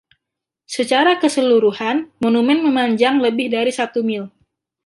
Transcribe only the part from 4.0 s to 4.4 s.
mil.